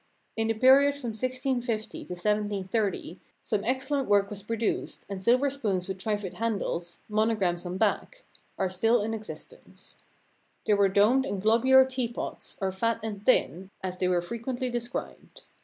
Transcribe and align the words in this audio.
Intheperiod 0.35 0.95
from 0.99 1.11
1650 1.13 2.05
to 2.05 2.13
1730, 2.13 3.19
some 3.39 3.63
excellent 3.63 4.09
work 4.09 4.31
was 4.31 4.41
produced 4.41 5.05
and 5.07 5.21
silver 5.21 5.47
spoons 5.51 5.87
with 5.87 5.99
trifid 5.99 6.33
handles— 6.37 7.01
monograms 7.07 7.67
on 7.67 7.77
back— 7.77 8.23
are 8.57 8.67
still 8.67 9.03
in 9.03 9.13
existence. 9.13 9.97
There 10.65 10.75
were 10.75 10.89
domed 10.89 11.27
and 11.27 11.39
globular 11.39 11.85
tea 11.85 12.07
pots, 12.07 12.57
or 12.59 12.71
fat 12.71 12.99
and 13.03 13.23
thin, 13.23 13.69
as 13.83 13.99
they 13.99 14.07
were 14.07 14.23
frequently 14.23 14.71
described. 14.71 15.43